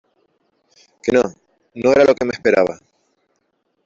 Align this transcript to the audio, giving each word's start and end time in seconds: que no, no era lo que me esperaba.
que 1.03 1.11
no, 1.11 1.21
no 1.75 1.91
era 1.91 2.03
lo 2.05 2.15
que 2.15 2.25
me 2.25 2.31
esperaba. 2.31 2.79